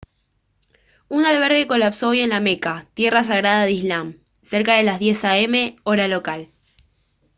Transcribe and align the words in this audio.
un 1.09 1.27
albergue 1.27 1.67
colapsó 1.67 2.07
hoy 2.09 2.21
en 2.21 2.29
la 2.31 2.39
meca 2.39 2.87
tierra 2.95 3.21
sagrada 3.21 3.65
del 3.65 3.73
islam 3.75 4.17
cerca 4.41 4.75
de 4.75 4.81
las 4.81 4.99
10:00 4.99 5.23
a 5.29 5.37
m 5.37 5.75
hora 5.83 6.07
local 6.07 6.49